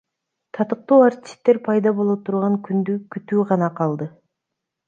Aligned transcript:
Татыктуу 0.57 0.97
артисттер 1.07 1.59
пайда 1.69 1.93
боло 2.01 2.17
турган 2.31 2.57
күндү 2.69 2.99
күтүү 3.17 3.47
гана 3.53 3.73
калды. 3.83 4.09